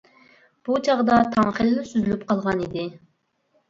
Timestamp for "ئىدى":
2.69-2.93